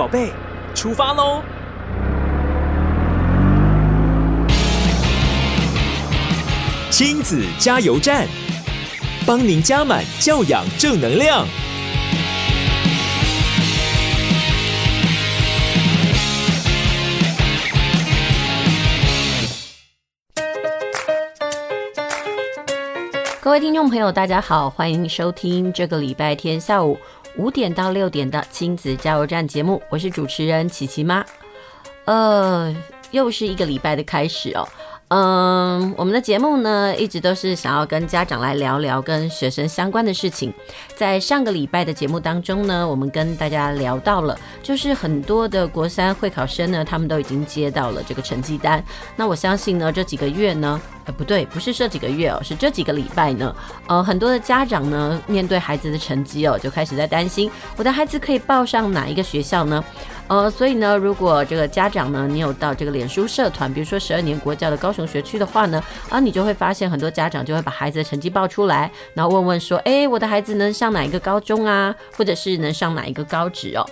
[0.00, 0.32] 宝贝，
[0.74, 1.42] 出发喽！
[6.90, 8.26] 亲子加油站，
[9.26, 11.46] 帮您加满教养正能量。
[23.42, 26.96] 各位听众朋友，大家好，欢迎收听这个礼拜天下午
[27.36, 31.24] 五点到六点的亲子加油站节目，我是主持人琪琪妈。
[32.04, 32.74] 呃，
[33.12, 34.68] 又是一个礼拜的开始哦。
[35.12, 40.54] 嗯，我们的节目呢，一直都是想要跟家长来聊聊跟学生相关的事情。
[40.94, 48.80] 在上个礼拜的节目当中呢，我们跟大家聊到了，就是很多的国三会考生呢，他们都已经接到了这个成绩单。
[49.16, 53.52] 那我相信呢，这几个月呢，呃，不对，不是这几个月哦，是这几个礼拜呢，
[53.88, 59.84] 呃，很多的家长呢，面对孩子的成绩哦，就开始在担心，我的孩子可以报上哪一个学校呢？
[60.30, 73.84] 呃，所以呢，如果这个家长呢，你有到这个脸书社团，比如说十二年国教的高雄学区的话呢，啊，你就会发现很多家长就会把孩子的成绩报出来，然后问问说，诶，我的孩子能上哪一个高中啊，或者是能上哪一个高职哦。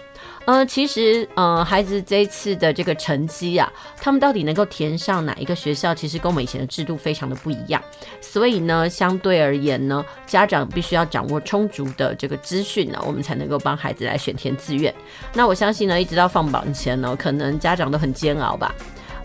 [0.49, 7.83] 呃，其实，呃，孩子这次的这个成绩啊，他们到底能够填上哪一个学校，其实跟我们以前的制度非常的不一样。
[8.19, 14.93] 所以呢，相对而言呢，家长必须要掌握充足的这个资讯呢，我们才能够帮孩子来选填志愿。
[15.35, 18.75] 那我相信呢，一直到放榜前呢，可能家长都很煎熬吧。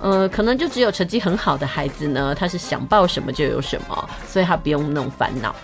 [0.02, 5.56] 呃，可能就只有成绩很好的孩子呢，他是想报什么就有什么，所以他不用那种烦恼。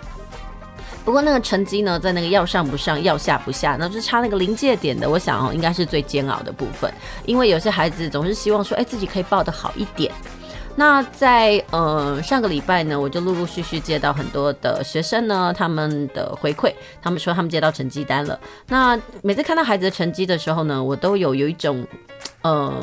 [1.05, 5.09] 不过那个成绩呢，在那个要上不上，要下不下，那就是差那个临界点的。
[5.09, 6.91] 我想哦，应该是最煎熬的部分，
[7.25, 10.11] 因为有些孩子总是希望说，哎，自己可以报的好一点。
[10.79, 18.39] 那在呃上个礼拜呢，我就陆陆续续接到很多的学生呢，他们的回馈，他们说他们接到成绩单了。
[18.67, 21.85] 那每次看到孩子的成绩的时候呢，我都有有一种。
[22.41, 22.73] 呃，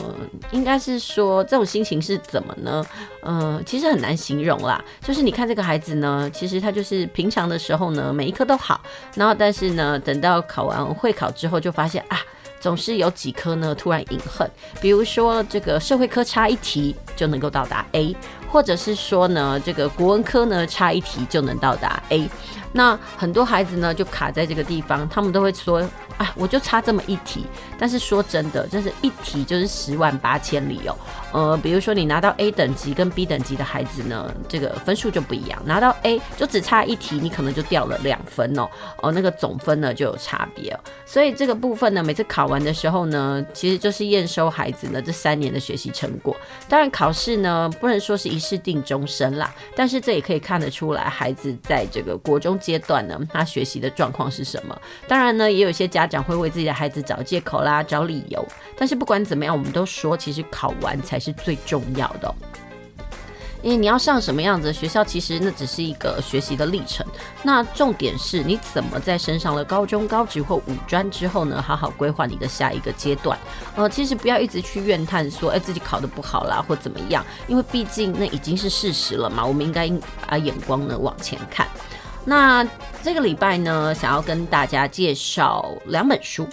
[0.51, 2.85] 应该是说这种心情是怎么呢？
[3.23, 4.83] 呃，其实很难形容啦。
[5.01, 8.79] 就是你看这个孩子呢，其实他就是平常的时候呢，每一科都好，
[9.15, 12.21] 然后但是呢，等到考完会考之后，就发现啊，
[12.61, 14.51] 总是有几科呢突然隐恨。
[14.81, 18.17] 比如说这个社会科差一题就能够到达 A，
[18.49, 22.29] 或者是说呢，这个国文科呢差一题就能到达 A。
[22.77, 25.83] 那很多孩子呢就卡在这个地方，他们都会说。
[26.17, 27.45] 啊，我就差这么一题，
[27.79, 30.97] 但是说真的，这是一题就是十万八千里哦。
[31.31, 35.61] 呃，比如说你拿到 A 等级跟 B 等级的孩子呢，这个分数就不一样。
[35.67, 38.67] 拿到 A 就只差一题，你可能就掉了两分哦。
[39.03, 40.81] 哦，那个总分呢就有差别哦。
[41.05, 46.35] 所以这个部分呢，每次考完的时候呢，其实就是验收孩子呢这三年的学习成果。
[46.67, 54.77] 当然考试呢不能说是一试定终身啦，但是这也可以看得出来孩子在这个国中阶段呢，他学习的状况是什么。
[55.07, 56.05] 当然呢，也有一些家。
[56.07, 58.47] 长会为自己的孩子找借口啦，找理由。
[58.79, 62.33] 但是不管怎么样，我们都说，其实考完才是最重要的。
[63.61, 67.05] 因为你要上什么样子的学校，其实那只是一个学习的历程。
[67.43, 73.37] 那重点是你怎么在升上了高中、高职或五专之后呢，好好规划你的下一个阶段。
[73.75, 77.25] 呃，其实不要一直去怨叹说，哎，自己考得不好啦，或怎么样。
[77.49, 79.45] 因为毕竟那已经是事实了嘛。
[79.45, 79.91] 我们应该
[80.29, 81.67] 把眼光呢往前看。
[82.27, 82.67] 那
[83.03, 86.47] 这个礼拜呢，想要跟大家介绍两本书。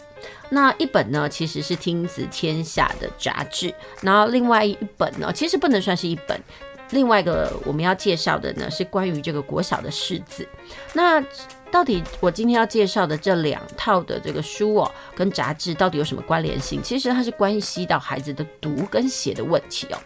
[0.50, 3.74] 那一本呢，其实是听子天下的杂志。
[4.02, 6.40] 然后另外一本呢，其实不能算是一本。
[6.92, 10.48] 另外一个我们要介绍的呢，是关于这个国小的世子。
[10.94, 11.20] 那
[11.74, 16.80] 到底我今天要介绍的这两套的这个书哦，跟杂志到底有什么关联性？
[16.84, 19.98] 其实它是关系到孩子的读跟写的问题哦。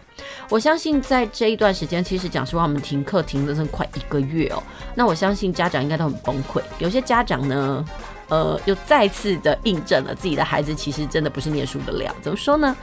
[0.48, 4.62] 我相信在这一段时间，其实讲实话，我们停课停了快一个月哦。
[4.94, 6.62] 那我相信家长应该都很崩溃。
[6.78, 7.84] 有些家长呢，
[8.30, 12.10] 呃，又再次的印证了自己的孩子其实真的不是念书的料。
[12.22, 12.74] 怎么说呢？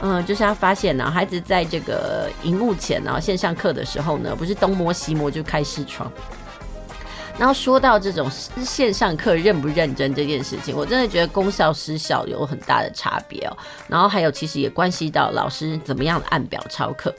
[0.00, 6.10] 嗯、就是他发现呢，孩子在这个荧幕前呢，线上课的时候呢，不是东摸西摸就开视窗。
[7.38, 13.56] 然后说到这种线上课认不认真这件事情，我真的觉得功效失效有很大的差别哦。
[13.88, 17.12] 然后还有，其实也关系到老师怎么样的按表操课。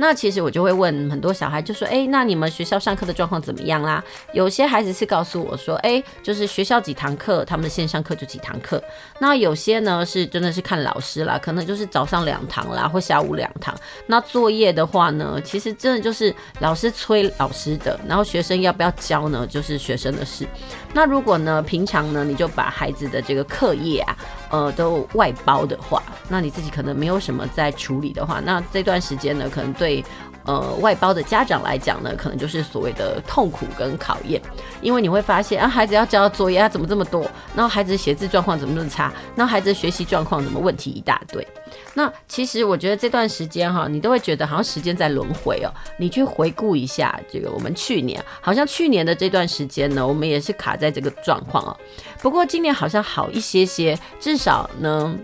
[0.00, 4.02] 那其实我就会问很多小孩，就说：哎，那你们学校上课的状况怎么样啦？
[4.32, 8.80] 有些孩子是告诉我说：哎，就是学校几堂课，他们的线上课就几堂课。
[9.18, 13.74] 那有些呢是真的是看老师啦，可能就是早上两堂啦，或下午两堂。
[14.06, 19.44] 那作业的话呢，其实真的就是老师催老师的，然后学生要不要交呢？
[19.44, 20.46] 就是学生的事。
[20.94, 24.16] 那如果呢，平常呢，你就把孩子的这个课业啊，
[24.50, 30.04] 呃，都外包的话，那你自己可能没有什么在处理的话，那这段时间呢，可能对
[30.48, 34.40] 呃外包的家长来讲呢，可能就是所谓的痛苦跟考验，
[34.80, 37.20] 因为你会发现啊，孩子要交作业啊，怎么这么多？
[37.54, 39.12] 然后孩子写字状况怎么这么差？
[39.36, 41.46] 然后孩子学习状况怎么问题一大堆？
[41.92, 45.68] 那其实我觉得这段时间哈，你都会觉得好像时间在轮回哦。
[45.98, 51.76] 你去回顾一下这个我们去年，好像去年的这段时间呢，我们也是卡在这个状况哦。
[52.22, 55.14] 不过今年好像好一些些，至少呢。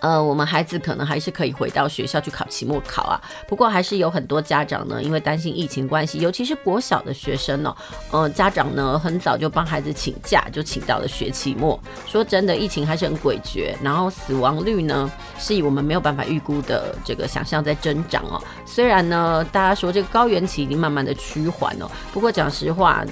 [0.00, 3.20] 呃，我们孩子可能还是可以回到学校去考期末考啊。
[3.48, 7.76] 不过还是有很多家长呢，因为担心疫情关系，尤其是国小的学生、哦，
[8.12, 11.78] 呃，家长呢很早就帮孩子请假，就请到了学期末。
[12.06, 18.42] 说真的，疫情还是很诡谲，然后死亡率呢是以我们没有办法预估的这个想象在增长哦。
[18.64, 23.04] 虽然呢，大家说这个高原期已经慢慢的趋缓哦，不过讲实话。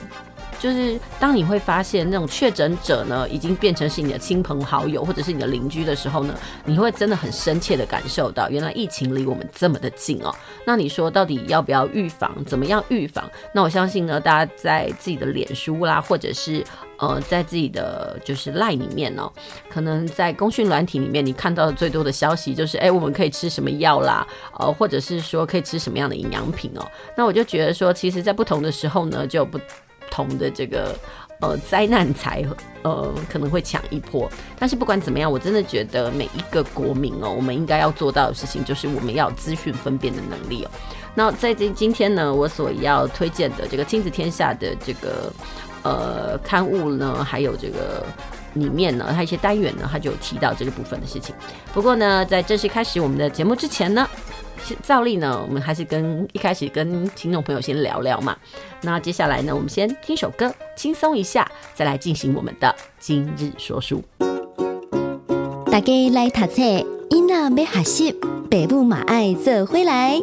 [0.58, 10.34] 就是当你会发现那种确诊者呢，已经变成是你的亲朋好友或者是你的邻居的时候呢，你会真的很深切的感受到，原来疫情离我们这么的近哦。
[10.64, 12.34] 那你说到底要不要预防？
[12.44, 13.30] 怎么样预防？
[13.52, 16.64] 那我相信呢，大家在自己的脸书啦，或者是
[16.98, 19.30] 呃，在自己的就是 LINE 里面哦，
[19.68, 24.26] 可能在公讯软体里面，你看到的最多的消息就是，哎，我们可以吃什么药啦，
[24.58, 26.86] 呃，或者是说可以吃什么样的营养品哦。
[27.16, 29.60] 那我就觉得说，其实在不同的时候呢，就不。
[30.10, 30.94] 同的这个
[31.40, 32.44] 呃灾难财
[32.82, 40.70] 呃可能会抢一波，但是不管怎么样，我真的觉得每一个国民哦，我们应该要做到的事情就是我们要资讯分辨的能力哦。
[41.14, 45.32] 那在这今天呢，我所要推荐的这个亲子天下的这个
[45.82, 48.04] 呃刊物呢，还有这个
[48.54, 51.34] 里面呢，它一些单元呢，它就有提到这个部分的事情。
[51.72, 54.08] 不过呢，在正式开始我们的节目之前呢。
[54.82, 58.36] 照例呢，我们还是跟一开始跟听众朋友先聊聊嘛。
[58.82, 64.02] 那接下来呢，我们先听首歌，轻松一下，再来进行我们的今日说书。
[65.70, 66.62] 大家来读册，
[67.10, 68.12] 囡仔要学习，
[68.50, 70.22] 爸母嘛爱做回来。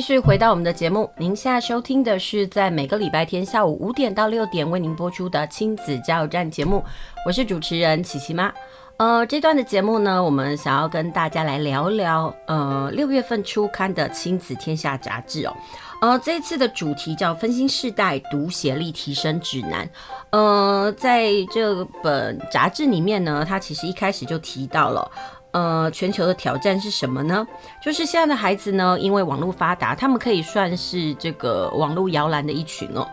[0.00, 6.82] 继续回到我们的节目，您现在收听的是在每个礼拜天下午五点到六点为您播出的亲子加油站节目，
[7.26, 8.50] 我是主持人琪琪妈。
[8.96, 15.54] 呃，这段的节目呢，我们想要跟大家来聊聊，呃，六月份初刊的《亲子天下》杂志哦。
[16.00, 19.86] 呃，这次的主题叫《分心世代读写力提升指南》。
[20.30, 25.10] 呃，在这本杂志里面呢，它其实一开始就提到了。
[25.52, 27.46] 呃，全球的挑战是什么呢？
[27.82, 33.08] 就是现在的孩子呢，因为网络发达，他们可以算是这个网络摇篮的一群哦。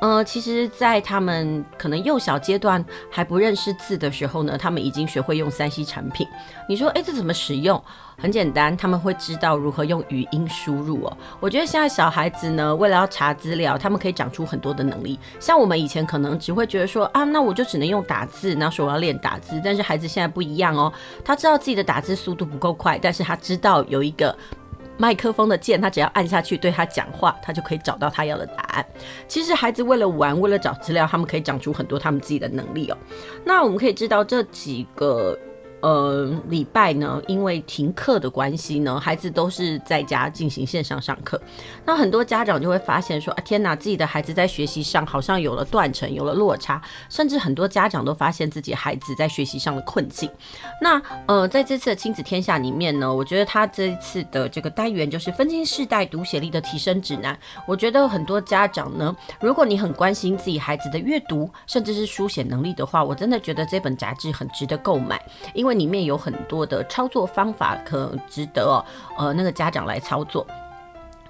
[0.00, 6.26] 呃，其实，在他们可能幼小阶段还不认识字的时候呢，他们已经学会用三 C 产品。
[6.66, 7.82] 你说，哎，这怎么使用？
[8.20, 11.16] 很简单，他们会知道如何用语音输入哦。
[11.40, 15.18] 我觉得现在小孩子呢，为了要查资料，他们可以长出很多的能力。
[15.38, 19.60] 像我们以前可能只会觉得说，啊，那我就只能用打字，然后说我要练打字。
[19.64, 20.92] 但是孩子现在不一样哦，
[21.24, 24.36] 他知道自己的打字速度不够快，但是他知道有一个。
[24.98, 28.84] 麦克风的键，他只要按下去对他讲话，他就可以找到他要的答案。
[29.26, 32.98] 其实孩子为了玩，为了找资料，他们可以长出很多他们自己的能力哦。
[33.42, 35.34] 那我们可以知道这几个。
[35.80, 41.40] 呃，礼拜呢，因为停课的关系呢，孩子都是在家进行线上上课。
[41.86, 50.30] 那很多家长就会发现说，啊，天哪，自己的孩子在学习上好像有了断层，有了落差，甚至很多家长都发现自己孩子在学习上的困境。
[50.82, 57.38] 那呃，在这次的亲子天下里面呢，我觉得他这一次的这个单元就是分心世代读写力的提升指南。
[57.66, 65.18] 我觉得很多家长呢，如果你很关心自己孩子的阅读，甚至是书写能力的话，我真的觉得这本杂志很值得购买，
[65.54, 65.69] 因为。
[65.78, 68.84] 里面有很多的操作方法，可值得哦，
[69.18, 70.46] 呃，那个家长来操作。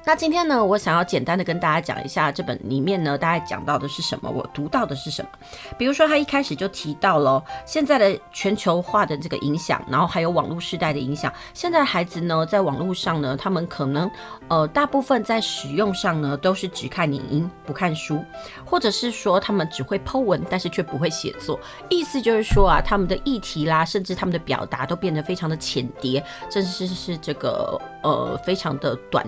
[0.03, 5.29] 那今天呢，我想要简单的跟大家讲一下这本里面呢，大概讲到的是什么，我读到的是什么。
[5.77, 11.33] 比如说，他一开始就提到了现在的全球化的这个影响，然后还有网络时代的影响。
[11.53, 14.11] 现在孩子呢，在网络上呢，他们可能
[14.49, 18.25] 呃，大部分在使用上呢，都是只看影音不看书，
[18.65, 21.61] 或者是说他们只会 Po 文，但是却不会写作。
[21.91, 29.25] 意思就是说啊，他们的议题啦，甚至他们的表达都变得非常的浅碟，甚至是这个呃，非常的短。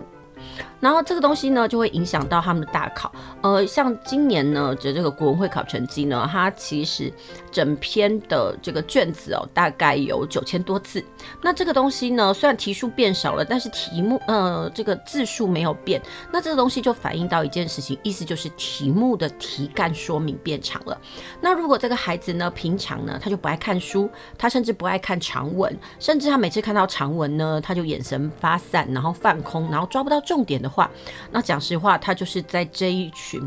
[0.80, 3.12] 然后这个东西呢，就会影响到他们的大考。
[3.40, 7.12] 呃，像今年呢，这这个国文会考成绩呢，它其实
[7.52, 11.04] 整篇的这个卷子哦，大概有九千多字。
[11.40, 16.02] 那这个东西呢，虽然题数变少了，但是题目呃这个字数没有变。
[16.32, 21.00] 那这个东西就反映到一件事情，意思就是题目的题干说明变长了。
[21.40, 30.68] 那如果这个孩子呢，平常呢，他就不爱看书，他甚至不爱看长文，甚至他每次看到长文呢，他就眼神发散，然后放空，然后抓不到重点的。
[30.72, 30.90] 话，
[31.30, 33.46] 那讲实话，他就是在这一群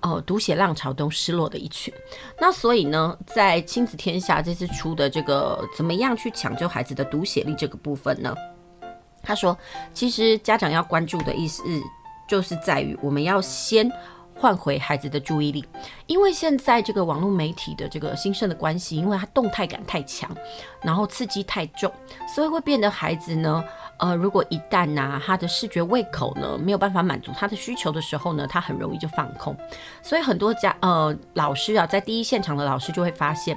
[0.00, 1.94] 呃读写浪潮中失落的一群。
[2.40, 8.34] 那所以呢，在亲子天下这次出的这个怎么样去抢救孩子的读写力这个部分呢？
[9.22, 9.56] 他说，
[9.92, 11.62] 其实家长要关注的意思
[12.26, 13.88] 就是在于我们要先。
[14.36, 15.64] 换回孩子的注意力，
[16.08, 20.28] 因为现在这个网络媒体的这个兴盛的关系，因为它动态感太强，
[20.82, 21.90] 然后刺激太重，
[22.34, 23.64] 所以会变得孩子呢，
[23.98, 29.56] 呃，如果一旦呐、他的视觉胃口呢没有办法满足他的需求的时候呢，他很容易就放空，
[30.02, 33.56] 所以很多家呃老师啊，在第一现场的老师就会发现。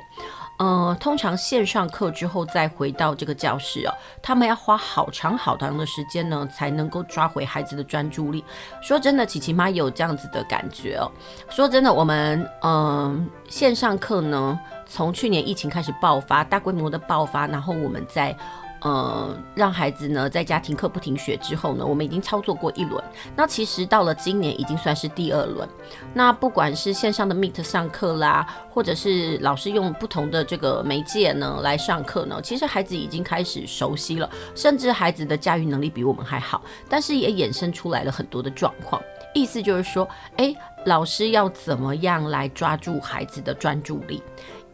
[0.59, 8.43] 呃，通常线上课之后再回到这个教室哦，他们要花好长好长的时间呢，才能够抓回孩子的专注力。
[8.81, 11.11] 说真的，琪琪妈有这样子的感觉哦。
[11.47, 18.35] 说真的，我们嗯、线上课呢，从去年疫情开始爆发，大规模的爆发，然后我们在。
[18.81, 23.03] 呃，让孩子呢在家停课不停学之后呢，我们已经操作过一轮。
[23.35, 25.67] 那其实到了今年已经算是第二轮。
[26.13, 36.61] 那不管是线上的 Meet 上课啦，或者是老师用不同的这个媒介呢来上课呢，其实孩子已经开始熟悉了，甚至孩子的驾驭能力比我们还好。
[36.87, 39.01] 但是也衍生出来了很多的状况，
[39.33, 40.07] 意思就是说，
[40.37, 40.55] 诶，
[40.85, 44.21] 老师要怎么样来抓住孩子的专注力？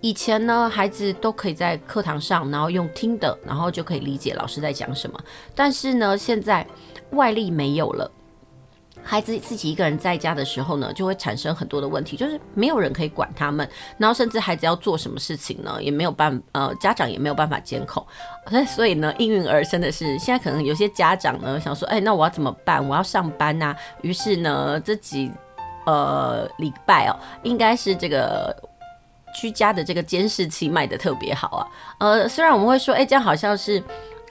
[0.03, 5.17] 以前呢，孩子都可以在课堂上，然后用听的，然后就可以理解老师在讲什么。
[5.55, 6.67] 但是呢，现在
[7.11, 8.11] 外力没有了，
[9.01, 13.65] 孩子自己一个人在家的时候呢，就会产生很多的问题，就是没有人可以管他们，
[13.97, 18.05] 然后甚至孩子要做什么事情呢，也没有办，呃，家长也没有办法监控。
[18.67, 22.85] 所以呢，应运而生的是，现在可能有些家长呢想说，哎，那我要怎么办？
[22.85, 23.73] 我要上班呐。
[24.01, 25.31] 于是呢，这几
[25.85, 28.53] 呃礼拜哦，应该是这个。
[29.33, 33.81] 居家的这个监视器卖得特别好啊，呃，虽然我们会说，哎，这样好像是，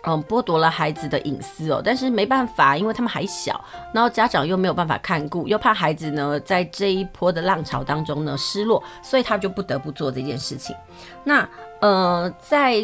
[0.05, 10.75] 嗯，剥夺了孩子的隐私哦，但是没办法，因为他们还小，然后家长又没有办法看顾，又怕孩子呢在这一波的浪潮当中呢失落，所以他就不得不做这件事情。
[11.25, 11.49] 那，
[11.81, 12.77] 呃，在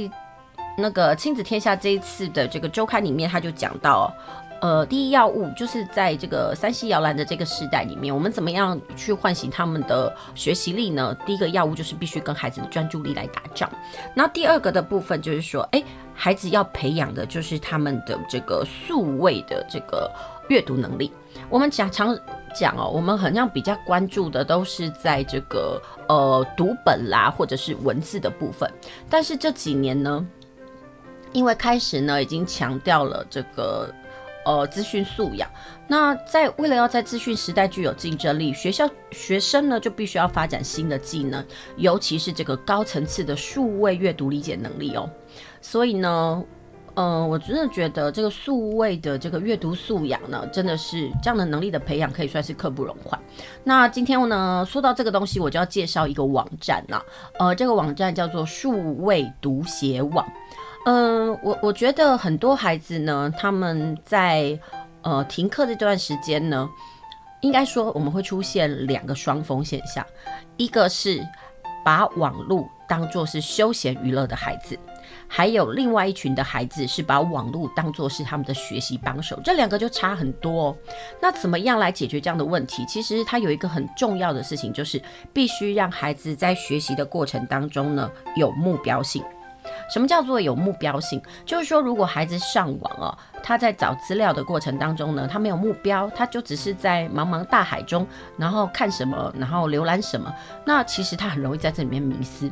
[0.76, 4.12] 那个亲子天下这一次的这个周刊里面，他就讲到。
[4.60, 11.16] 呃，第一要务就是在这个 3C 摇篮的这个时代里面，我们怎么样去唤醒他们的学习力呢？
[11.24, 13.70] 第一个要务就是必须跟孩子的专注力来打仗。
[14.14, 15.80] 那第二个的部分就是说，哎，
[16.12, 20.10] 孩子要培养的就是他们的这个数位的这个
[20.48, 21.12] 阅读能力。
[21.48, 22.18] 我们讲常
[22.52, 28.68] 讲哦，我们好像比较关注的都是在这个呃读本啦，或者是文字的部分。
[29.08, 30.26] 但是这几年呢，
[31.32, 33.88] 因为开始呢已经强调了这个。
[34.48, 35.46] 呃，资讯素养。
[35.86, 41.44] 那在为了要在资讯时代具有竞争力，学校学生呢就必须要发展新的技能，
[41.76, 45.06] 尤其是这个高层次的数位阅读理解能力哦。
[45.60, 46.42] 所以呢，
[46.94, 53.20] 呃，我真的觉得这个数位的这个阅读素养呢，真的是这样的能力的培养可以算是刻不容缓。
[53.64, 57.04] 那今天呢，说到这个东西，我就要介绍一个网站了。
[57.38, 60.26] 呃，这个网站叫做数位读写网。
[60.90, 64.58] 嗯、我我觉得很多孩子呢，他们在
[65.02, 66.66] 呃停课这段时间呢，
[67.42, 70.02] 应该说我们会出现两个双峰现象，
[70.56, 71.22] 一个是
[71.84, 74.78] 把网络当做是休闲娱乐的孩子，
[75.26, 80.76] 还有另外一群的孩子是把网络当做是他们的学习帮手，这两个就差很多哦。
[81.20, 82.82] 那怎么样来解决这样的问题？
[82.86, 85.02] 其实它有一个很重要的事情，就是
[85.34, 89.22] 必须让孩子在学习的过程当中呢，有目标性。
[89.88, 91.20] 什么叫做有目标性？
[91.44, 98.06] 就是说，如果孩子上网哦，他在找资料的过程当中呢，他没有目标，他就只是在茫茫大海中，
[98.36, 100.32] 然后看什么，然后浏览什么，
[100.64, 102.50] 那其实他很容易在这里面迷失。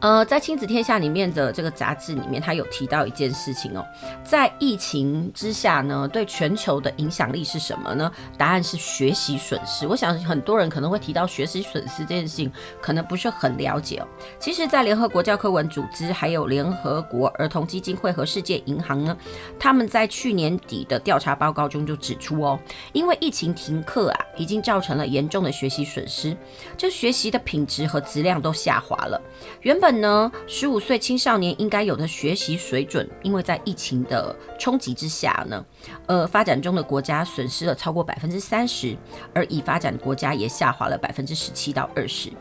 [0.00, 3.84] 呃，在亲子天下里面的这个杂志里面，他有提到一件事情哦，
[4.22, 8.12] 在疫情之下呢，对全球的影响力是什么呢？
[8.36, 9.86] 答案是学习损失。
[9.86, 14.06] 我想很多人可能会提到学习损失这件事情，可能不是很了解哦。
[14.38, 19.16] 其实，在联合国教科文组织、还有联合国儿童基金会和世界银行呢，
[19.58, 22.60] 他们在去年底的调查报告中就指出哦，
[22.92, 26.36] 因为疫情停课啊，已经造成了严重的学习损失，
[26.76, 29.18] 就学习的品质和质量都下滑了。
[29.62, 29.85] 原本。
[29.86, 35.64] 本呢，十五岁青少年应该有的学习水准，因为在疫情的冲击之下呢，
[36.06, 38.96] 呃，发展中的国家损失了超过百分之三十，
[39.32, 42.32] 而已发展国家也下滑了百分之十七到二十。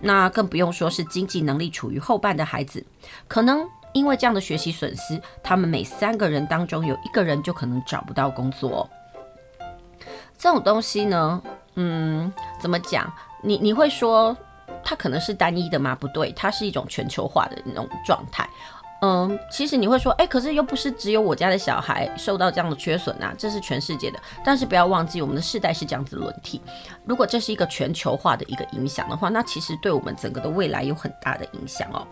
[0.00, 2.84] 那更不用说是经济能力处于后半的孩子，
[3.28, 8.90] 可能因为这样的学习损失，他们每三个人当中有一个人就可能找不到工作。
[10.36, 11.40] 这种东西呢，
[11.76, 13.08] 嗯，怎么讲？
[13.40, 14.36] 你你会说？
[14.82, 15.94] 它可能是单一的吗？
[15.94, 18.48] 不对，它是一种全球化的那种状态。
[19.00, 24.18] 嗯，其实你会说，哎，可是又不是只有我家的小孩受到这样的缺损啊，这是全世界的。
[24.44, 26.60] 但是不要忘记，我们的世代是这样子轮替。
[27.04, 32.04] 如果这是一个全球化的一个影响的话，那其实对我们整个的未来有很大的影响哦。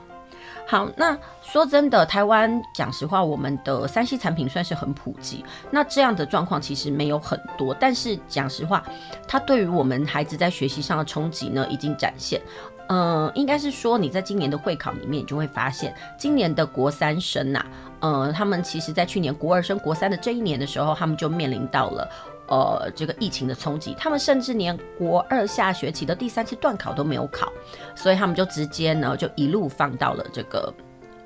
[0.69, 5.45] 好，那说真的，台湾讲实话，我们的三 C 产品算是很普及。
[5.71, 8.83] 那这样的状况其实没有很多，但是讲实话，
[9.29, 12.41] 它对于我们孩子在学习上的冲击呢，已经展现。
[12.89, 17.67] 嗯、呃，应该是说你在今年的会考里面，你就会发现，今年的国三生呐、啊，
[18.01, 22.09] 呃，他们其实在去年国二升国三的这一年的时候，他们就面临到了
[22.49, 27.53] 呃这个疫情的冲击，他们甚至连国二下学期的第三次段考都没有考，
[27.95, 30.73] 所以他们就直接呢就一路放到了这个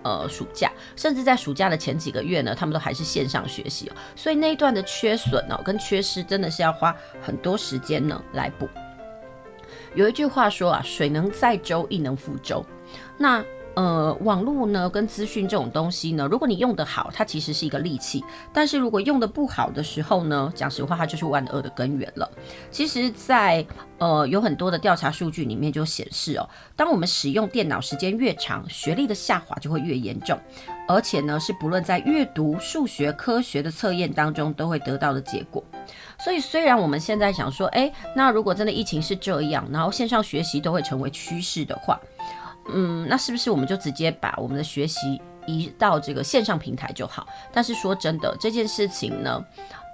[0.03, 8.69] 呃暑假，甚至在暑假的前几个月呢，他们都还是线上学习哦，所以那一段的缺损哦跟缺失真的是要花很多时间呢来补。
[9.95, 12.65] 有一句话说啊，水能载舟，亦能覆舟。
[13.19, 18.21] 那呃，网络呢，跟资讯这种东西呢，如果你用得好，它其实是一个利器；
[18.53, 22.31] 但是如果用得不好的时候呢，讲实话，它就是万恶的根源了。
[22.71, 23.67] 其实在，在
[23.99, 30.39] 呃有很多的调查数据里面就显示哦，当我们使用电脑时间越长，学历的下滑就会越严重，
[30.89, 35.63] 而且呢，是不论在阅读、数学、科学的测验当中都会得到的结果。
[36.19, 41.99] 所以，虽然我们现在想说，哎，那如果真的疫情是这样，然后线上学习都会成为趋势的话，
[42.75, 47.27] 嗯，那是不是我们就直接把我们的学习移到这个线上平台就好？
[47.53, 49.45] 但是说真的，这件事情呢，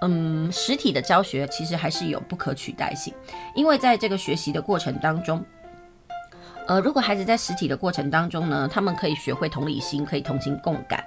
[0.02, 3.14] 嗯，实体的教学其实还是有不可取代性，
[3.54, 5.44] 因为在这个学习的过程当中，
[6.66, 11.04] 呃，如果孩子在实体的过程当中呢，他们可以学会同理心，可以同情共感。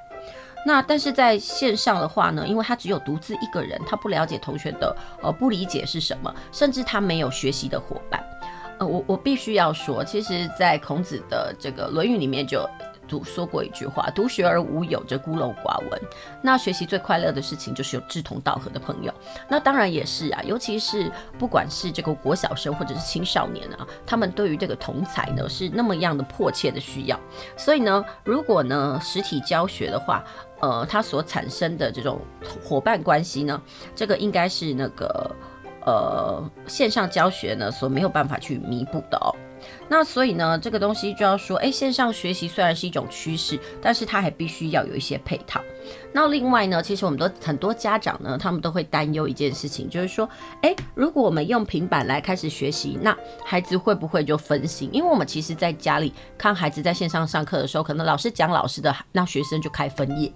[0.65, 8.21] 那但是在线上的话呢，因为他只有独自一个人，他不了解同学的呃不理解是什么，甚至他没有学习的伙伴。
[8.79, 12.67] 呃，我我必须要说，其实，在孔子的这个《论语》里面就。
[13.09, 15.99] 读说过一句话：“独学而无友，则孤陋寡闻。”
[16.43, 19.11] 那学习最快乐的事情就是有志同道合的朋友。
[19.47, 27.19] 那当然也是啊，尤其是不管是这个国小生或者是青少年啊，他们对于这个同才呢是那么样的迫切的需要。
[27.57, 30.23] 所以呢，如果呢实体教学的话，
[30.61, 32.21] 呃，它所产生的这种
[32.63, 33.59] 伙伴关系呢，
[33.95, 35.35] 这个应该是那个
[35.85, 39.35] 呃线上教学呢所没有办法去弥补的哦。
[39.89, 45.61] 那所以呢，这个东西就要说，诶，线上学习虽然是一种趋势，但是它还必须要有一些配套。
[46.13, 50.29] 那另外呢，其实我们都很多家长呢，他们都会担忧一件事情，就是说，
[50.61, 54.89] 诶，如果我们用平板来开始学习，那孩子会不会就分心？
[54.93, 60.31] 因为我们其实在家里看孩子在线上上课的时候，可能老师讲老师的，让学生就开分页。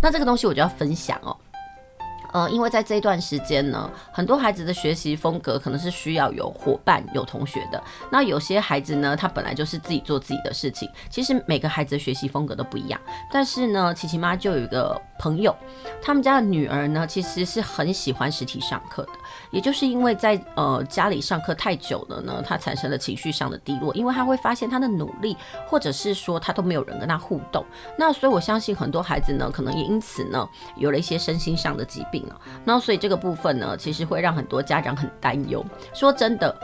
[0.00, 1.36] 那这个东西我就要分享哦。
[2.32, 7.82] 呃，因为在这一段时间呢，很多孩子的学习风格可能是需要有伙伴、有同学的。
[8.10, 10.88] 那有些孩子呢，他本来就是自己做自己的事情。
[11.10, 13.00] 其实每个孩子的学习风格都不一样。
[13.30, 15.54] 但是呢，琪琪妈就有一个朋友，
[16.02, 19.12] 他们家的女儿呢，其实是很喜欢实体上课的。
[19.52, 25.36] 也就是因为在呃家里上课太久了呢，他产生了情绪上的低落，因为他会发现他的努力，
[25.68, 27.64] 或者是说他都没有人跟他互动。
[27.96, 32.26] 那所以我相信很多孩子呢，可能也因此呢，有了一些身心上的疾病。
[32.64, 35.64] 那所以这个部分呢，其实会让很多家长很担忧。
[35.92, 36.56] 说真的，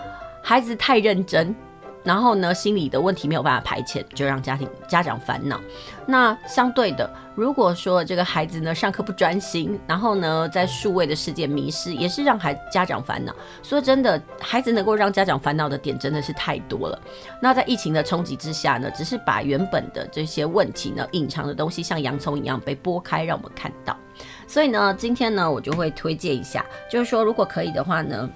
[0.42, 1.54] 孩子太认真。
[2.08, 5.60] 然后呢，心理的问题没有办法排遣，就让家庭家长烦恼。
[6.06, 13.36] 那相对的，如果说这个孩子呢上课不专心，然后呢在数位的世界迷失，也是让孩家长烦恼。
[13.62, 16.98] 说真的，孩子能够让家长烦恼的点真的是太多了。
[17.42, 23.94] 那在疫情的冲击之下呢，只是把原本的这些问题呢隐藏的东西像洋葱一样被剥开，让我们看到。
[24.46, 28.26] 所以呢，今天呢我就会推荐一下，就是说如果可以的话呢。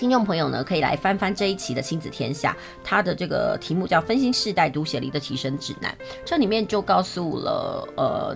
[0.00, 5.92] 听众朋友呢，可以来翻翻这一期的《亲子天下》，它的这个题目叫《分心世代读写力的提升指南》，
[6.24, 8.34] 这里面就告诉了呃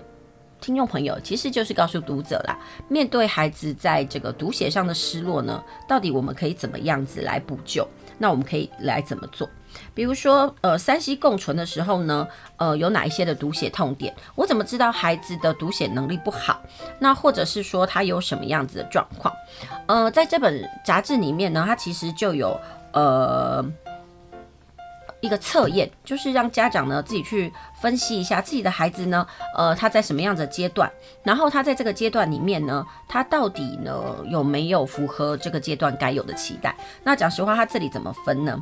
[0.61, 2.55] 听众朋友，其实就是告诉读者啦，
[2.87, 7.89] 面对孩子在这个读写上的失落呢，到底我们可以怎么样子来补救？
[8.19, 9.49] 那我们可以来怎么做？
[9.95, 14.15] 比如说，呃三 C 共存的时候呢，呃，有哪一些的读写痛点？
[14.35, 16.61] 我怎么知道孩子的读写能力不好？
[16.99, 19.35] 那或者是说他有什么样子的状况？
[19.87, 22.59] 呃，在这本杂志里面呢，它其实就有
[22.93, 23.65] 呃
[25.21, 30.91] 一个测验，就是让家长呢自己去分析一下自己的孩子呢，呃，他在什么样的阶段，
[31.23, 36.75] 然后他在这个阶段里面呢，他到底呢有没有符合这个阶段该有的期待？
[37.03, 38.61] 那讲实话，他这里怎么分呢？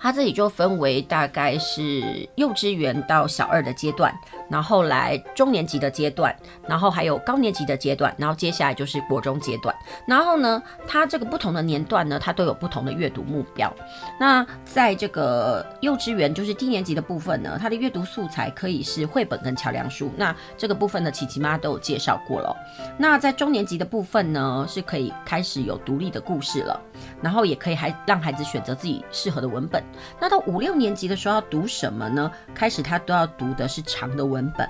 [0.00, 4.12] 他这里就分为大概是幼稚园到小二的阶段，
[4.50, 6.34] 然后来中年级的阶段，
[6.66, 9.74] 然后还有高年级的阶段，然后接下来就是国中阶段。
[10.06, 13.72] 然后呢，它这个不同的年段呢，它都有不同的阅读目标。
[14.18, 20.10] 那在这个幼稚园，就是低年级的部分呢，它的阅读素材可以是绘本跟桥梁书。
[20.16, 22.56] 那这个部分呢，琪琪妈都有介绍过了。
[22.98, 26.80] 那在中年级的部分呢，是可以开始有独立的故事了，
[27.22, 29.82] 然后也可以还让孩子选择自己适合的文本。
[30.20, 32.30] 那到五六年级的时候要读什么呢？
[32.54, 34.66] 开始他都要读的是长的文文本，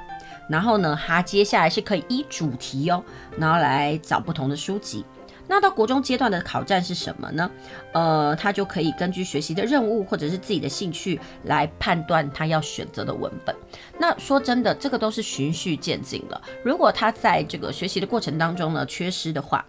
[0.48, 3.02] 然后呢，他接下来是可以依主题哦，
[3.38, 5.04] 然后来找不同的书籍。
[5.46, 7.50] 那到国中阶段的考战是什么呢？
[7.92, 13.54] 呃，他就可以根据学习的任务或者是自己的兴趣来判断他要选择的文本。
[13.98, 16.40] 那说真的，这个都是循序渐进的。
[16.62, 19.64] 如果他在这个学习的过程当中呢，缺失的话，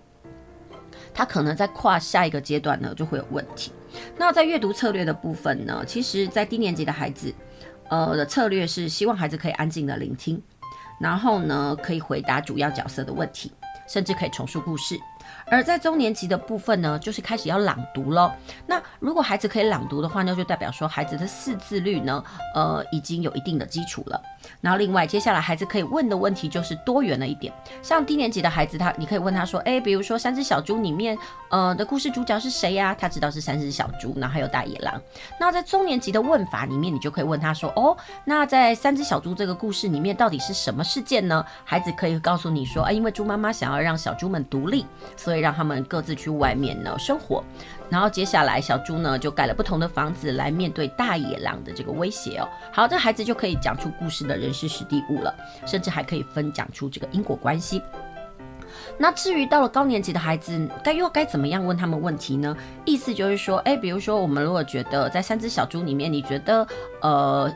[1.14, 3.72] 他可能在跨下一个阶段呢就会有问题。
[4.16, 7.34] 那在阅读策略的部分呢，其实在低年级的孩子，
[7.92, 10.42] 呃的策略是希望孩子可以安静的聆听，
[11.00, 13.52] 然后呢可以回答主要角色的问题，
[13.88, 14.98] 甚至可以重述故事。
[15.52, 18.32] 而在中年级的部分呢，就是开始要朗读喽。
[18.66, 22.24] 那如果孩子可以朗读的话，呢就代表说孩子的识字率呢，
[22.56, 24.20] 呃，已经有一定的基础了。
[24.62, 27.54] 然后另外，接下来孩子可以问的问题就是多元了一点。
[27.82, 31.18] 像低年级的孩子，他你可以问他说，哎，比如说三只小猪里面，
[31.50, 32.96] 呃的故事主角是谁呀？
[32.98, 35.00] 他知道是三只小猪，然后还有大野狼。
[35.38, 41.46] 那在中年级的问法里面，你就可以问他说，哦，那在三只小猪这个故事里面，到底是什么事件呢？
[41.66, 44.86] 孩子可以告诉你说，哎，因为猪妈妈想要让小猪们独立，
[45.18, 47.44] 所以让他们各自去外面呢生活。
[47.90, 52.48] 然后接下来，小猪呢就盖了不同的房子来面对大野狼的这个威胁哦。
[52.72, 57.82] 好，这孩子就可以讲出故事的人事史地物了，甚至还可以分讲出这个因果关系。
[58.98, 62.56] 那至于到了高年级的孩子，该又该怎么样问他们问题呢？
[62.86, 66.66] 意思就是说，哎，比如说我们如果觉得在三只小猪里面，你觉得
[67.02, 67.52] 呃。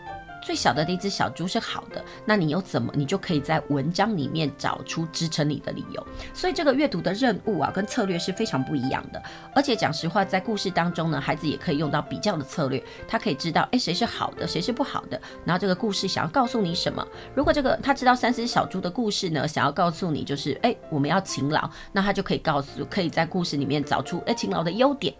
[0.46, 6.08] 最小的那只小猪是好的，那你又怎么，你就可以在文章里面找出支撑你的理由。
[6.36, 9.20] 所以这个阅读的任务啊，跟策略是非常不一样的。
[9.56, 15.20] 而且讲实话，在故事当中呢，孩子也可以用到比较的策略，他可以知道，诶，谁是好的，谁是不好的。
[15.44, 17.04] 然后这个故事想要告诉你什么？
[17.34, 25.12] 如果这个他知道三只小猪的故事呢，想要告诉你就是，诶，我们要勤劳，那他就可以告诉，可以在故事里面找出，诶，勤劳的优点，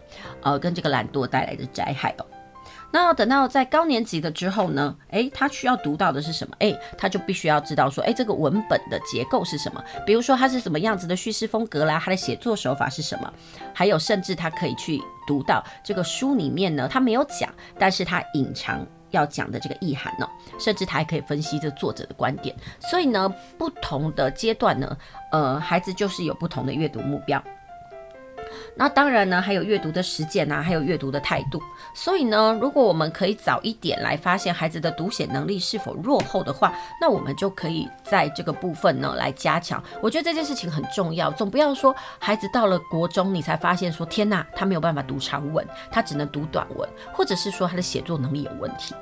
[0.44, 2.26] 呃，跟这个懒惰带来的灾害哦。
[2.96, 6.56] 那等到在高年级的之后呢，诶，他需要读到的是什么？
[6.60, 9.84] 诶，他就必须要知道说，诶，这个文本的结构是什么？
[10.06, 13.34] 比如说他是什么样子的叙事风格啦，他的写作手法是什么？
[13.74, 20.26] 还有，甚至他可以去读到这个书里面呢，他没有讲，但是他隐藏要讲的这个意涵呢，
[20.58, 22.56] 甚至他还可以分析这作者的观点。
[22.80, 23.28] 所以呢，
[23.58, 24.98] 不同的阶段呢，
[25.34, 27.44] 呃，孩子就是有不同的阅读目标。
[28.76, 31.62] 那当然呢，还有阅读的实践啊，还有阅读的态度。
[31.94, 39.82] 所以呢，如果我们可以早一点来发现孩子的读写能力是否落后的话，那我们就可以在这个部分呢来加强。
[40.02, 48.94] 我觉得这件事情很重要，总不要说孩子到了国中你才发现说天哪，他没有办法读长文，他只能读短文，或者是说他的写作能力有问题。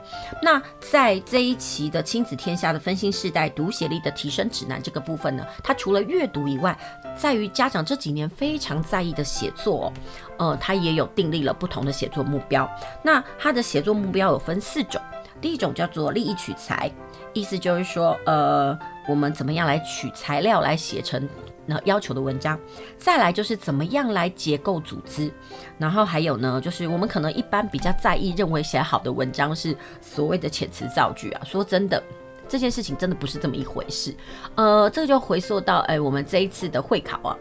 [0.42, 6.78] 那在这一期的亲子天下的分心世代读写力的提升指南这个部分呢，它除了阅读以外，
[7.16, 9.92] 在于家长这几年非常在意的写作，
[10.38, 12.70] 呃，他也有订立了不同的写作目标。
[13.04, 15.02] 那他的写作目标有分四种，
[15.42, 16.90] 第一种叫做立意取材，
[17.34, 18.78] 意思就是说，呃，
[19.10, 21.28] 我们怎么样来取材料来写成
[21.66, 22.58] 那要求的文章。
[22.98, 25.30] 再来就是怎么样来结构组织，
[25.78, 31.42] 然后还有呢，就是我们可能一般比较在意，认为写好的文章是所谓的遣词造句啊。
[31.44, 32.02] 说真的。
[32.46, 34.14] 这件事情真的不是这么一回事，
[34.56, 37.36] 呃，这个就回溯到，哎，我们这一次的会考啊，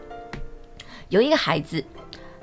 [1.13, 1.83] 有一个孩子，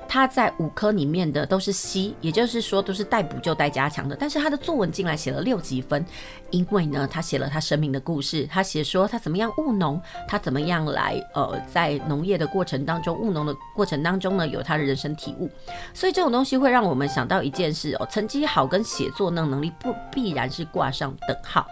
[0.07, 6.05] 他在五科里面的都是 C，也就是说都是带补救带加强的，但是他的作文进来写了六级分，
[6.51, 15.49] 因为呢，他写了他生命的故事，他写说他怎么样务农，他怎么样来，呃，在农业的过程当中，务农的过程当中呢，有他的人生体悟，
[15.93, 21.67] 所以这种东西会让我们想到一件事哦，成绩好跟写作那能力不必然是挂上等号。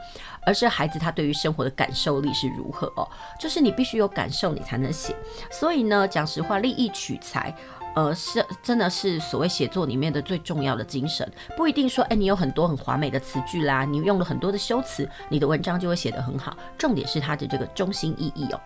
[0.50, 3.08] 而是孩子他对于生活的感受力是如何哦？
[3.40, 5.16] 就是你必须有感受，你才能写。
[5.52, 7.56] 所以呢，讲实话，利益取材，
[7.94, 11.32] 呃，是真的是所谓写作里面的最重要的精神。
[11.56, 16.58] 不一定说，哎，你有很多很华美的词句啦，你用了很多的修辞，你的文章就会写得很好。
[16.80, 18.60] 重点是它的这个中心意义哦。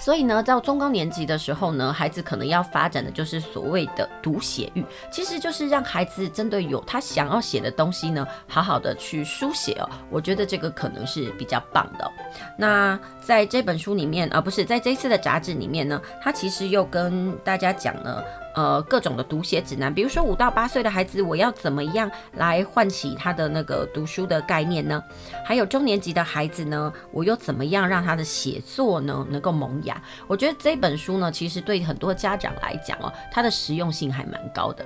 [0.00, 4.82] 所以呢，到中高年级的时候呢，孩子可能要发展的就是所谓的读写欲，
[5.12, 9.88] 其实就是让孩子针对有他想要写的东西呢，好好的去书写哦。
[10.08, 12.10] 我觉得这个可能是比较棒的。
[12.56, 25.02] 那在这本书里面，啊，不是在这次的杂志里面呢，他其实又跟大家讲了，呃各种的读写指南，比如说五到八岁的孩子，我要怎么样来唤起他的那个读书的概念呢？
[25.44, 30.00] 还有中年级的孩子呢，我又怎么样让他的写作呢能够萌芽？
[30.26, 34.84] 我觉得这本书呢，其实对很多家长来讲哦，它的实用性还蛮高的。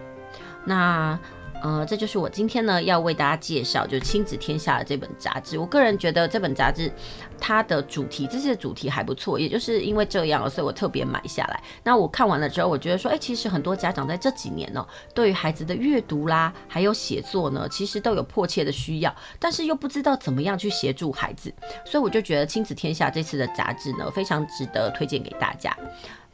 [0.65, 1.19] 那。
[1.65, 5.57] 呃，这就是我今天呢要为大家介绍，就是《亲子天下》的这本杂志。
[5.57, 6.93] 我个人觉得这本杂志
[7.41, 11.59] 它的主题，这些主题还不错，也就是因为这样，所以我特别买下来。
[11.83, 21.51] 那我看完了之后，我觉得说，哎，其实很多家长在这几年呢，对于孩子的阅读啦，还有写作呢，其实都有迫切的需要，但是又不知道怎么样去协助孩子，
[21.87, 25.75] 所以我就觉得《亲子天下》这次的杂志呢，非常值得推荐给大家。